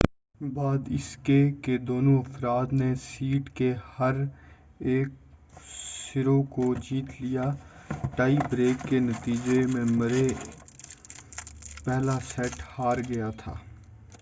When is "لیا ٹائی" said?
7.19-8.37